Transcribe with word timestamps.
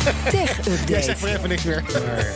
Tech-update. 0.30 0.92
Jij 0.92 1.02
zegt 1.02 1.20
maar 1.22 1.30
even 1.30 1.48
niks 1.48 1.62
meer. 1.62 1.82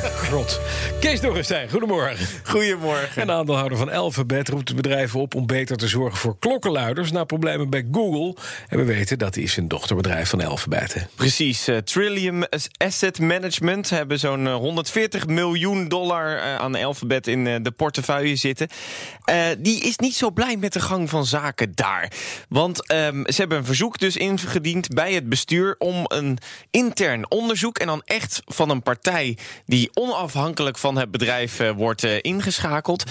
Grot. 0.03 0.61
Kees 1.01 1.21
Dorrestein, 1.21 1.71
goedemorgen. 1.71 2.27
Goedemorgen. 2.43 3.21
En 3.23 3.27
de 3.27 3.33
aandeelhouder 3.33 3.79
van 3.79 3.91
Alphabet 3.93 4.49
roept 4.49 4.69
het 4.69 4.77
bedrijf 4.77 5.15
op 5.17 5.35
om 5.35 5.47
beter 5.47 5.77
te 5.77 5.89
zorgen 5.89 6.19
voor 6.19 6.39
klokkenluiders 6.39 7.13
na 7.13 7.25
problemen 7.25 7.71
bij 7.71 7.85
Google. 7.93 8.37
En 8.69 8.79
we 8.79 8.85
weten 8.85 9.19
dat 9.19 9.37
is 9.37 9.57
een 9.57 9.69
dochterbedrijf 9.69 10.29
van 10.29 10.45
Alphabet. 10.45 10.95
hè. 10.95 11.01
Precies. 11.15 11.69
eh, 11.69 11.77
Trillium 11.77 12.45
Asset 12.77 13.19
Management 13.19 13.91
hebben 13.91 14.19
zo'n 14.19 14.47
eh, 14.47 14.55
140 14.55 15.27
miljoen 15.27 15.89
dollar 15.89 16.37
eh, 16.37 16.55
aan 16.57 16.75
Alphabet 16.75 17.27
in 17.27 17.47
eh, 17.47 17.55
de 17.63 17.71
portefeuille 17.71 18.37
zitten. 18.37 18.69
Eh, 19.25 19.37
die 19.59 19.81
is 19.81 19.97
niet 19.99 20.15
zo 20.17 20.31
blij 20.31 20.57
met 20.57 20.73
de 20.73 20.81
gang 20.81 21.11
van 21.11 21.27
zaken 21.27 21.73
daar. 21.75 22.13
Want 22.49 22.87
ehm, 22.87 23.23
ze 23.27 23.35
hebben 23.41 23.59
een 23.59 23.65
verzoek 23.65 23.99
dus 23.99 24.17
ingediend 24.17 24.89
bij 24.89 25.13
het 25.13 25.29
bestuur 25.29 25.75
om 25.79 26.05
een 26.09 26.39
intern 26.71 27.31
onderzoek 27.31 27.53
en 27.63 27.87
dan 27.87 28.03
echt 28.05 28.43
van 28.45 28.71
een 28.71 28.83
partij 28.83 29.39
die 29.67 29.91
onafhankelijk 29.95 30.79
van 30.79 30.99
het 30.99 31.11
bedrijf 31.11 31.61
eh, 31.61 31.71
wordt 31.71 32.05
eh, 32.05 32.19
ingeschakeld. 32.21 33.05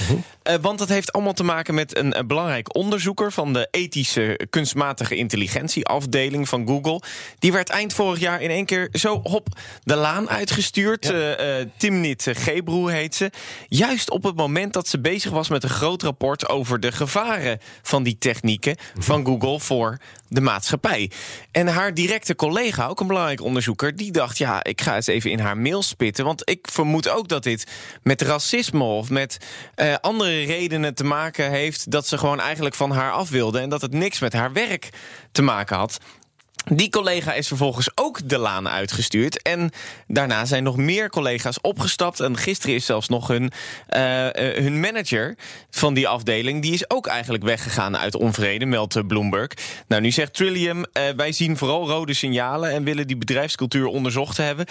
Eh, 0.44 0.56
want 0.62 0.80
dat 0.80 0.90
heeft 0.90 1.14
allemaal 1.14 1.34
te 1.34 1.44
maken 1.44 1.74
met 1.74 1.98
een, 1.98 2.14
belangrijk 2.28 2.76
onderzoeker 2.76 3.32
van 3.32 3.54
de 3.54 3.68
ethische 3.72 4.40
kunstmatige 4.50 5.16
intelligentie 5.16 5.86
afdeling 5.86 6.50
van 6.50 6.68
Google. 6.68 7.02
Die 7.40 7.52
werd 7.52 7.70
eind 7.70 7.94
vorig 7.94 8.20
jaar 8.20 8.42
in 8.42 8.50
één 8.50 8.66
keer 8.66 8.90
zo 8.92 9.20
hop 9.24 9.48
de 9.84 9.96
laan 9.96 10.30
uitgestuurd. 10.30 11.12
Eh, 11.12 11.56
Timnit 11.78 12.28
Gebroe 12.32 12.92
heet 12.92 13.16
ze. 13.16 13.32
Juist 13.68 14.10
op 14.10 14.24
het 14.24 14.36
moment 14.36 14.74
dat 14.74 14.88
ze 14.88 15.00
bezig 15.00 15.32
was 15.32 15.50
met 15.50 15.64
een 15.64 15.70
groot 15.70 16.02
rapport 16.02 16.50
over 16.50 16.80
de 16.80 16.92
gevaren 16.92 17.60
van 17.82 18.04
die 18.04 18.18
technieken 18.18 18.76
van 18.98 19.26
Google 19.26 19.60
voor 19.60 19.98
de 20.28 20.42
maatschappij. 20.42 21.12
En 21.52 21.68
haar 21.68 21.94
directe 21.94 22.36
collega, 22.36 22.88
ook 22.88 23.00
een 23.00 23.08
belangrijk 23.08 23.42
onderzoeker, 23.42 23.96
die 23.96 24.12
dacht: 24.12 24.33
ja, 24.38 24.64
ik 24.64 24.82
ga 24.82 24.96
eens 24.96 25.08
even 25.08 25.32
in 25.32 25.40
haar 25.40 25.58
mail 25.58 25.84
spitten. 25.84 26.26
Want 26.26 26.50
ik 26.50 26.68
vermoed 26.72 27.10
ook 27.10 27.28
dat 27.28 27.44
dit 27.44 27.68
met 28.04 28.22
racisme 28.22 28.84
of 28.84 29.10
met 29.10 29.38
eh, 29.76 29.96
andere 30.02 30.44
redenen 30.44 30.96
te 30.96 31.04
maken 31.04 31.50
heeft 31.50 31.92
dat 31.92 32.08
ze 32.08 32.18
gewoon 32.18 32.40
eigenlijk 32.40 32.76
van 32.76 32.92
haar 32.92 33.12
af 33.12 33.30
wilde 33.30 33.60
en 33.60 33.70
dat 33.70 33.82
het 33.82 33.94
niks 33.94 34.20
met 34.20 34.34
haar 34.34 34.54
werk 34.54 34.90
te 35.32 35.42
maken 35.42 35.78
had. 35.78 36.00
Die 36.66 36.90
collega 36.90 37.34
is 37.34 37.48
vervolgens 37.48 37.90
ook 37.96 38.30
de 38.30 38.38
laan 38.38 38.70
uitgestuurd. 38.70 39.42
En 39.42 39.72
daarna 40.08 40.46
zijn 40.46 40.64
nog 40.64 40.78
meer 40.78 41.10
collega's 41.10 41.62
opgestapt. 41.62 42.20
En 42.20 42.38
gisteren 42.38 42.76
is 42.76 42.86
zelfs 42.86 43.08
nog 43.08 43.28
hun, 43.28 43.52
eh, 43.88 44.28
eh, 44.28 44.64
hun 44.64 44.80
manager 44.80 45.36
van 45.70 45.94
die 45.94 46.08
afdeling... 46.08 46.62
die 46.62 46.74
is 46.74 46.90
ook 46.90 47.08
eigenlijk 47.08 47.44
weggegaan 47.44 47.98
uit 47.98 48.16
onvrede, 48.16 48.66
meldt 48.66 48.96
eh, 48.96 49.04
Bloomberg. 49.08 49.52
Nou, 49.88 50.02
nu 50.02 50.12
zegt 50.12 50.34
Trillium, 50.34 50.86
wij 51.16 51.32
zien 51.32 51.58
vooral 51.58 51.88
rode 51.88 52.14
signalen... 52.14 52.72
en 52.72 52.84
willen 52.84 53.08
die 53.08 53.18
bedrijfscultuur 53.18 53.86
onderzocht 53.86 54.38
hebben. 54.38 54.66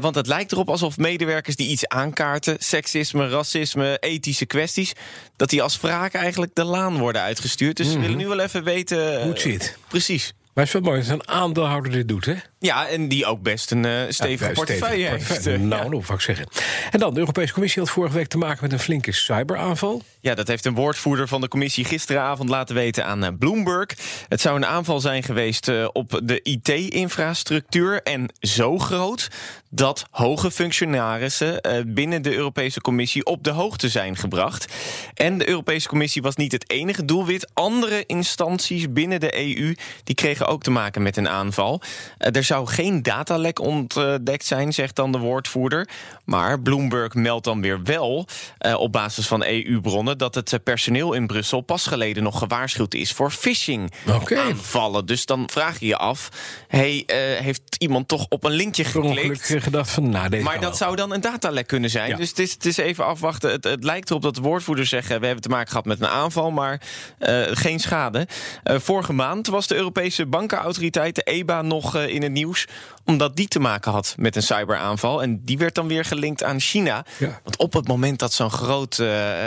Want 0.00 0.14
het 0.14 0.26
lijkt 0.26 0.52
erop 0.52 0.70
alsof 0.70 0.96
medewerkers 0.96 1.56
die 1.56 1.68
iets 1.68 1.88
aankaarten... 1.88 2.56
seksisme, 2.58 3.28
racisme, 3.28 3.96
ethische 4.00 4.46
kwesties... 4.46 4.92
dat 5.36 5.50
die 5.50 5.62
als 5.62 5.80
wraak 5.80 6.14
eigenlijk 6.14 6.54
de 6.54 6.64
laan 6.64 6.98
worden 6.98 7.22
uitgestuurd. 7.22 7.76
Dus 7.76 7.92
we 7.92 7.98
willen 7.98 8.16
nu 8.16 8.26
wel 8.26 8.40
even 8.40 8.64
weten... 8.64 9.20
Hoe 9.20 9.30
het 9.30 9.40
zit. 9.40 9.78
Precies. 9.88 10.34
Maar 10.56 10.64
het 10.64 10.74
is 10.74 10.80
wel 10.80 10.90
mooi 10.90 11.06
dat 11.06 11.12
een 11.12 11.28
aandeelhouder 11.28 11.92
dit 11.92 12.08
doet, 12.08 12.24
hè? 12.24 12.34
Ja, 12.58 12.88
en 12.88 13.08
die 13.08 13.26
ook 13.26 13.42
best 13.42 13.70
een 13.70 13.84
eh, 13.84 13.92
stevige 14.08 14.48
Ja, 14.48 14.54
portefeuille 14.54 15.08
heeft. 15.08 15.46
Eh, 15.46 15.58
Nou, 15.58 15.82
ja. 15.82 15.88
nou, 15.88 16.04
ik 16.08 16.20
zeggen. 16.20 16.46
En 16.90 16.98
dan, 16.98 17.14
de 17.14 17.20
Europese 17.20 17.52
Commissie 17.52 17.82
had 17.82 17.90
vorige 17.90 18.14
week 18.14 18.28
te 18.28 18.38
maken 18.38 18.58
met 18.62 18.72
een 18.72 18.78
flinke 18.78 19.12
cyberaanval. 19.12 20.02
Ja, 20.20 20.34
dat 20.34 20.48
heeft 20.48 20.64
een 20.64 20.74
woordvoerder 20.74 21.28
van 21.28 21.40
de 21.40 21.48
commissie 21.48 21.84
gisteravond 21.84 22.48
laten 22.48 22.74
weten 22.74 23.04
aan 23.04 23.24
eh, 23.24 23.30
Bloomberg. 23.38 23.88
Het 24.28 24.40
zou 24.40 24.56
een 24.56 24.66
aanval 24.66 25.00
zijn 25.00 25.22
geweest 25.22 25.70
op 25.92 26.20
de 26.24 26.40
IT-infrastructuur. 26.42 28.02
En 28.02 28.28
zo 28.40 28.78
groot 28.78 29.28
dat 29.70 30.06
hoge 30.10 30.50
functionarissen 30.50 31.60
binnen 31.86 32.22
de 32.22 32.34
Europese 32.34 32.80
Commissie 32.80 33.24
op 33.24 33.44
de 33.44 33.50
hoogte 33.50 33.88
zijn 33.88 34.16
gebracht. 34.16 34.72
En 35.14 35.38
de 35.38 35.48
Europese 35.48 35.88
Commissie 35.88 36.22
was 36.22 36.36
niet 36.36 36.52
het 36.52 36.70
enige 36.70 37.04
doelwit. 37.04 37.50
Andere 37.54 38.04
instanties 38.06 38.92
binnen 38.92 39.20
de 39.20 39.56
EU 39.58 39.74
die 40.04 40.14
kregen 40.14 40.46
ook 40.46 40.62
te 40.62 40.70
maken 40.70 41.02
met 41.02 41.16
een 41.16 41.28
aanval. 41.28 41.80
Er 42.18 42.44
zou 42.46 42.55
geen 42.64 43.02
datalek 43.02 43.60
ontdekt 43.60 44.44
zijn, 44.44 44.72
zegt 44.72 44.96
dan 44.96 45.12
de 45.12 45.18
woordvoerder. 45.18 45.88
Maar 46.24 46.60
Bloomberg 46.60 47.14
meldt 47.14 47.44
dan 47.44 47.60
weer 47.60 47.82
wel 47.82 48.26
eh, 48.58 48.74
op 48.74 48.92
basis 48.92 49.26
van 49.26 49.44
EU-bronnen 49.44 50.18
dat 50.18 50.34
het 50.34 50.52
eh, 50.52 50.58
personeel 50.64 51.12
in 51.12 51.26
Brussel 51.26 51.60
pas 51.60 51.86
geleden 51.86 52.22
nog 52.22 52.38
gewaarschuwd 52.38 52.94
is 52.94 53.12
voor 53.12 53.30
phishing 53.30 53.92
Oké. 54.12 54.38
aanvallen. 54.38 55.06
Dus 55.06 55.26
dan 55.26 55.48
vraag 55.50 55.80
je 55.80 55.86
je 55.86 55.96
af: 55.96 56.28
hey, 56.68 57.02
eh, 57.06 57.16
heeft 57.44 57.62
iemand 57.78 58.08
toch 58.08 58.26
op 58.28 58.44
een 58.44 58.52
linkje 58.52 58.84
geklikt? 58.84 59.50
eh, 59.50 59.62
gedacht 59.62 59.90
van, 59.90 60.10
nou, 60.10 60.28
deze 60.28 60.42
Maar 60.42 60.60
dat 60.60 60.76
zou 60.76 60.96
dan 60.96 61.12
een 61.12 61.20
datalek 61.20 61.66
kunnen 61.66 61.90
zijn. 61.90 62.08
Ja. 62.08 62.16
Dus 62.16 62.28
het 62.28 62.38
is, 62.38 62.52
het 62.52 62.64
is 62.66 62.76
even 62.76 63.04
afwachten. 63.06 63.50
Het, 63.50 63.64
het 63.64 63.84
lijkt 63.84 64.10
erop 64.10 64.22
dat 64.22 64.34
de 64.34 64.40
woordvoerders 64.40 64.88
zeggen... 64.88 65.20
we 65.20 65.26
hebben 65.26 65.44
te 65.44 65.48
maken 65.48 65.68
gehad 65.68 65.84
met 65.84 66.00
een 66.00 66.08
aanval, 66.08 66.50
maar 66.50 66.80
eh, 67.18 67.42
geen 67.50 67.80
schade. 67.80 68.26
Eh, 68.62 68.78
vorige 68.78 69.12
maand 69.12 69.46
was 69.46 69.66
de 69.66 69.74
Europese 69.74 70.26
bankenautoriteit, 70.26 71.14
de 71.14 71.22
EBA, 71.22 71.62
nog 71.62 71.96
eh, 71.96 72.08
in 72.08 72.22
het 72.22 72.32
nieuws... 72.36 72.66
omdat 73.04 73.36
die 73.36 73.48
te 73.48 73.58
maken 73.58 73.92
had 73.92 74.14
met 74.18 74.36
een 74.36 74.42
cyberaanval. 74.42 75.22
En 75.22 75.44
die 75.44 75.58
werd 75.58 75.74
dan 75.74 75.88
weer 75.88 76.04
gelinkt 76.04 76.42
aan 76.42 76.60
China. 76.60 77.04
Ja. 77.18 77.40
Want 77.42 77.56
op 77.56 77.72
het 77.72 77.88
moment 77.88 78.18
dat 78.18 78.32
zo'n 78.32 78.50
groot 78.50 78.98
eh, 78.98 79.38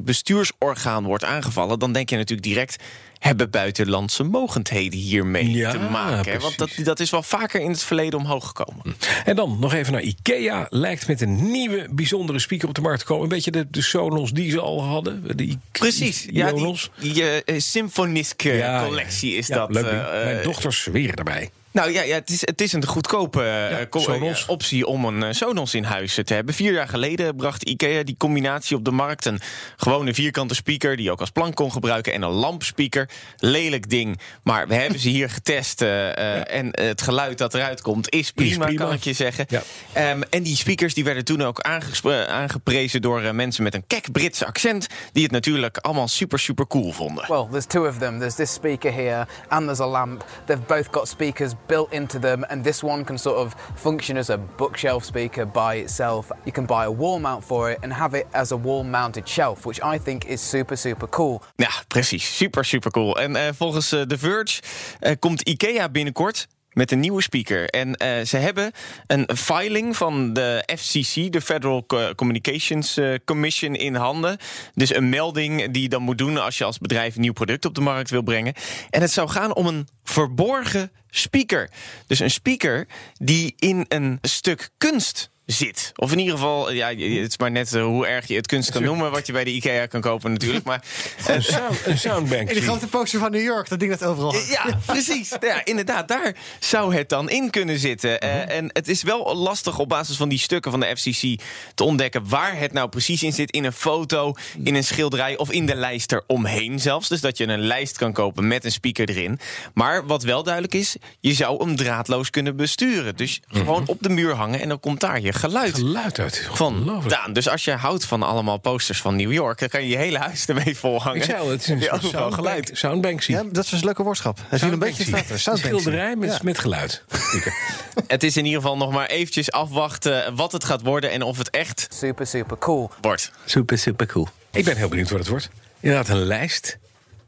bestuursorgaan 0.00 1.04
wordt 1.04 1.24
aangevallen... 1.24 1.78
dan 1.78 1.92
denk 1.92 2.10
je 2.10 2.16
natuurlijk 2.16 2.48
direct... 2.48 2.82
hebben 3.22 3.50
buitenlandse 3.50 4.22
mogendheden 4.22 4.98
hiermee 4.98 5.50
Ja, 5.50 5.70
te 5.70 5.78
maken? 5.78 6.40
Want 6.40 6.58
dat, 6.58 6.70
dat 6.84 7.00
is 7.00 7.10
wel 7.10 7.22
vaker 7.22 7.60
in 7.60 7.70
het 7.70 7.82
verleden 7.82 8.18
omhoog 8.18 8.46
gekomen. 8.46 8.96
En 9.24 9.36
dan 9.36 9.56
nog 9.60 9.72
even 9.74 9.92
naar 9.92 10.02
Ikea. 10.02 10.66
Lijkt 10.70 11.06
met 11.08 11.20
een 11.20 11.50
nieuwe 11.50 11.86
bijzondere 11.90 12.38
speaker 12.38 12.68
op 12.68 12.74
de 12.74 12.80
markt 12.80 13.00
te 13.00 13.04
komen. 13.06 13.22
Een 13.22 13.28
beetje 13.28 13.50
de, 13.50 13.66
de 13.70 13.82
Sonos 13.82 14.30
die 14.32 14.50
ze 14.50 14.60
al 14.60 14.82
hadden. 14.84 15.24
I- 15.40 15.58
Precies, 15.72 16.26
ja, 16.30 16.52
die, 16.52 16.76
die 16.98 17.22
eh, 17.44 17.60
Symfonisk 17.60 18.44
eh, 18.44 18.58
Ja, 18.58 18.80
ja, 18.80 18.86
collectie 18.86 19.34
is 19.34 19.46
ja, 19.46 19.56
dat. 19.56 19.70
leuk, 19.70 19.84
eh, 19.84 19.90
ding. 19.90 20.02
Mijn 20.24 20.36
eh, 20.36 20.42
dochters 20.44 20.82
zweren 20.82 21.14
erbij. 21.16 21.50
nou 21.70 21.90
ja, 21.92 22.02
ja 22.02 22.14
het, 22.14 22.30
is, 22.30 22.40
het 22.40 22.60
is 22.60 22.72
een 22.72 22.86
goedkope 22.86 23.42
eh, 23.42 23.80
eh, 23.80 24.36
optie 24.46 24.86
om 24.86 25.04
een 25.04 25.22
eh, 25.22 25.32
Sonos 25.32 25.74
in 25.74 25.84
huis 25.84 26.14
te 26.24 26.34
hebben. 26.34 26.54
Vier 26.54 26.72
jaar 26.72 26.88
geleden 26.88 27.36
bracht 27.36 27.62
IKEA 27.62 28.02
die 28.02 28.14
combinatie 28.18 28.76
op 28.76 28.84
de 28.84 28.90
markt. 28.90 29.24
Een 29.24 29.40
gewone 29.76 30.14
vierkante 30.14 30.54
speaker 30.54 30.96
die 30.96 31.04
je 31.04 31.10
ook 31.10 31.20
als 31.20 31.30
plank 31.30 31.54
kon 31.54 31.72
gebruiken. 31.72 32.12
En 32.12 32.22
een 32.22 32.30
lampspeaker. 32.30 33.08
Lelijk 33.38 33.90
ding. 33.90 34.18
Maar 34.42 34.68
we 34.68 34.74
hebben 34.74 34.98
ze 34.98 35.08
hier 35.08 35.30
getest. 35.38 35.82
eh, 35.82 36.10
eh, 36.40 36.58
En 36.58 36.68
het 36.72 37.02
geluid 37.02 37.38
dat 37.38 37.54
eruit 37.54 37.80
komt 37.80 38.10
is 38.10 38.30
prima, 38.32 38.64
prima. 38.64 38.84
kan 38.84 38.92
ik 38.92 39.02
je 39.04 39.12
zeggen. 39.12 39.46
Ja. 39.48 39.62
Ehm, 39.92 40.20
en 40.30 40.42
die 40.42 40.56
speakers 40.56 40.94
die 40.94 41.04
werden 41.04 41.24
toen 41.24 41.42
ook 41.42 41.60
aangeprezen 41.60 43.02
door 43.02 43.22
eh, 43.22 43.30
mensen 43.30 43.62
met 43.62 43.74
een 43.74 43.84
kek 43.86 44.12
Britse 44.12 44.46
accent. 44.46 44.86
Die 45.12 45.22
het 45.22 45.32
natuurlijk 45.32 45.76
allemaal 45.78 46.08
super, 46.08 46.38
super 46.38 46.66
cool 46.66 46.92
vonden. 46.92 47.24
Well, 47.28 47.46
there's 47.50 47.66
two 47.66 47.86
of 47.88 47.98
them. 47.98 48.18
There's 48.18 48.34
this 48.34 48.52
speaker 48.52 48.92
here 48.92 49.26
and 49.48 49.62
there's 49.64 49.80
a 49.80 49.86
lamp. 49.86 50.24
They've 50.46 50.66
both 50.66 50.88
got 50.90 51.08
speakers 51.08 51.50
built 51.66 51.92
into 51.92 52.18
them, 52.18 52.44
and 52.44 52.64
this 52.64 52.82
one 52.82 53.04
can 53.04 53.18
sort 53.18 53.36
of 53.36 53.54
function 53.74 54.16
as 54.16 54.30
a 54.30 54.38
bookshelf 54.56 55.04
speaker 55.04 55.46
by 55.46 55.76
itself. 55.76 56.26
You 56.44 56.52
can 56.52 56.66
buy 56.66 56.84
a 56.84 56.90
wall 56.96 57.18
mount 57.20 57.44
for 57.44 57.70
it 57.72 57.78
and 57.82 57.92
have 57.92 58.18
it 58.18 58.26
as 58.30 58.52
a 58.52 58.56
wall 58.56 58.84
mounted 58.84 59.28
shelf, 59.28 59.64
which 59.64 59.80
I 59.94 59.98
think 60.04 60.24
is 60.24 60.48
super, 60.50 60.76
super 60.78 61.08
cool. 61.08 61.42
Ja, 61.56 61.70
precies. 61.88 62.36
Super, 62.36 62.64
super 62.64 62.90
cool. 62.90 63.01
En 63.10 63.36
eh, 63.36 63.48
volgens 63.54 63.92
eh, 63.92 64.00
The 64.00 64.18
Verge 64.18 64.60
eh, 65.00 65.12
komt 65.18 65.48
IKEA 65.48 65.88
binnenkort 65.88 66.46
met 66.72 66.90
een 66.90 67.00
nieuwe 67.00 67.22
speaker. 67.22 67.68
En 67.68 67.96
ze 68.26 68.36
hebben 68.36 68.72
een 69.06 69.36
filing 69.36 69.96
van 69.96 70.32
de 70.32 70.68
FCC, 70.76 71.32
de 71.32 71.40
Federal 71.40 71.86
Co- 71.86 72.14
Communications 72.14 72.98
Commission, 73.24 73.74
in 73.74 73.94
handen. 73.94 74.36
Dus 74.74 74.94
een 74.94 75.08
melding 75.08 75.70
die 75.70 75.82
je 75.82 75.88
dan 75.88 76.02
moet 76.02 76.18
doen 76.18 76.38
als 76.38 76.58
je 76.58 76.64
als 76.64 76.78
bedrijf 76.78 77.14
een 77.14 77.20
nieuw 77.20 77.32
product 77.32 77.64
op 77.64 77.74
de 77.74 77.80
markt 77.80 78.10
wil 78.10 78.22
brengen. 78.22 78.54
En 78.90 79.00
het 79.00 79.10
zou 79.10 79.28
gaan 79.28 79.54
om 79.54 79.66
een 79.66 79.88
verborgen 80.04 80.92
speaker. 81.10 81.70
Dus 82.06 82.18
een 82.18 82.30
speaker 82.30 82.86
die 83.14 83.54
in 83.56 83.84
een 83.88 84.18
stuk 84.22 84.70
kunst 84.78 85.31
zit. 85.52 85.92
Of 85.96 86.12
in 86.12 86.18
ieder 86.18 86.34
geval, 86.34 86.72
ja, 86.72 86.88
het 86.88 86.98
is 87.28 87.38
maar 87.38 87.50
net 87.50 87.74
eh, 87.74 87.82
hoe 87.82 88.06
erg 88.06 88.26
je 88.26 88.34
het 88.34 88.46
kunst 88.46 88.70
kan 88.70 88.82
noemen... 88.82 89.10
wat 89.10 89.26
je 89.26 89.32
bij 89.32 89.44
de 89.44 89.50
IKEA 89.50 89.86
kan 89.86 90.00
kopen 90.00 90.32
natuurlijk. 90.32 90.64
Maar, 90.64 90.84
eh, 91.26 91.34
Een, 91.34 91.42
sound, 91.42 91.86
een 91.86 91.98
soundbank. 92.08 92.48
En 92.48 92.54
die 92.54 92.62
grote 92.62 92.86
poster 92.86 93.20
van 93.20 93.30
New 93.30 93.42
York, 93.42 93.68
dat 93.68 93.80
ding 93.80 93.90
dat 93.90 94.04
overal 94.04 94.32
hangt. 94.32 94.48
Ja, 94.48 94.78
precies. 94.86 95.30
Ja, 95.40 95.64
inderdaad, 95.64 96.08
daar 96.08 96.34
zou 96.58 96.94
het 96.94 97.08
dan 97.08 97.30
in 97.30 97.50
kunnen 97.50 97.78
zitten. 97.78 98.20
Eh, 98.20 98.56
en 98.56 98.70
het 98.72 98.88
is 98.88 99.02
wel 99.02 99.36
lastig 99.36 99.78
op 99.78 99.88
basis 99.88 100.16
van 100.16 100.28
die 100.28 100.38
stukken 100.38 100.70
van 100.70 100.80
de 100.80 100.96
FCC 100.96 101.40
te 101.74 101.84
ontdekken 101.84 102.28
waar 102.28 102.58
het 102.58 102.72
nou 102.72 102.88
precies 102.88 103.22
in 103.22 103.32
zit. 103.32 103.50
In 103.50 103.64
een 103.64 103.72
foto, 103.72 104.34
in 104.64 104.74
een 104.74 104.84
schilderij 104.84 105.36
of 105.36 105.50
in 105.50 105.66
de 105.66 105.74
lijst 105.74 106.12
eromheen 106.12 106.80
zelfs. 106.80 107.08
Dus 107.08 107.20
dat 107.20 107.38
je 107.38 107.46
een 107.46 107.60
lijst 107.60 107.98
kan 107.98 108.12
kopen 108.12 108.46
met 108.46 108.64
een 108.64 108.72
speaker 108.72 109.08
erin. 109.08 109.38
Maar 109.74 110.06
wat 110.06 110.22
wel 110.22 110.42
duidelijk 110.42 110.74
is, 110.74 110.96
je 111.20 111.34
zou 111.34 111.64
hem 111.64 111.76
draadloos 111.76 112.30
kunnen 112.30 112.56
besturen. 112.56 113.16
Dus 113.16 113.40
gewoon 113.48 113.86
op 113.86 113.98
de 114.00 114.08
muur 114.08 114.34
hangen 114.34 114.60
en 114.60 114.68
dan 114.68 114.80
komt 114.80 115.00
daar 115.00 115.20
je 115.20 115.32
geluid 115.50 115.74
Geluid 115.74 116.18
uit. 116.18 116.48
van. 116.52 117.02
Daan. 117.08 117.32
Dus 117.32 117.48
als 117.48 117.64
je 117.64 117.70
houdt 117.72 118.04
van 118.04 118.22
allemaal 118.22 118.58
posters 118.58 119.00
van 119.00 119.16
New 119.16 119.32
York, 119.32 119.58
dan 119.58 119.68
kan 119.68 119.82
je 119.82 119.88
je 119.88 119.96
hele 119.96 120.18
huis 120.18 120.46
ermee 120.46 120.76
volhangen. 120.76 121.16
Ik 121.20 121.24
zei 121.24 121.38
al, 121.40 121.48
het 121.50 121.60
is 121.60 121.68
een 122.12 122.32
geluid. 122.32 122.70
soundbank 122.72 123.22
zie. 123.22 123.34
Ja, 123.34 123.42
dat 123.52 123.64
is 123.64 123.72
een 123.72 123.84
leuke 123.84 124.02
woordschap. 124.02 124.38
Een 124.38 124.78
beetje 124.78 125.04
Soundbanksy. 125.04 125.04
Soundbanksy. 125.36 125.66
Schilderij 125.66 126.16
met, 126.16 126.30
Ja. 126.32 126.38
met 126.42 126.58
geluid. 126.58 127.04
Het 128.06 128.22
is 128.22 128.36
in 128.36 128.44
ieder 128.44 128.60
geval 128.60 128.76
nog 128.76 128.92
maar 128.92 129.06
eventjes 129.06 129.50
afwachten 129.50 130.34
wat 130.36 130.52
het 130.52 130.64
gaat 130.64 130.82
worden 130.82 131.10
en 131.10 131.22
of 131.22 131.38
het 131.38 131.50
echt 131.50 131.86
Super, 131.94 132.26
super 132.26 132.58
cool. 132.58 132.90
wordt. 133.00 133.30
Super, 133.44 133.78
super 133.78 134.06
cool. 134.06 134.28
Ik 134.52 134.64
ben 134.64 134.76
heel 134.76 134.88
benieuwd 134.88 135.10
wat 135.10 135.18
het 135.18 135.28
wordt. 135.28 135.48
Inderdaad, 135.80 136.08
een 136.08 136.22
lijst 136.24 136.78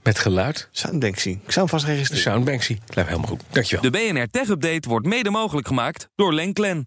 met 0.02 0.18
geluid. 0.18 0.68
Soundbanksy. 0.70 1.28
Ik 1.28 1.52
zou 1.52 1.58
hem 1.58 1.68
vast 1.68 1.84
registreren. 1.84 2.22
Soundbanksy. 2.24 2.78
Lijkt 2.94 3.10
helemaal 3.10 3.30
goed. 3.30 3.40
Dankjewel. 3.50 3.90
De 3.90 3.98
BNR 4.12 4.26
Tech 4.30 4.48
Update 4.48 4.88
wordt 4.88 5.06
mede 5.06 5.30
mogelijk 5.30 5.66
gemaakt 5.66 6.08
door 6.14 6.34
Lenklen. 6.34 6.86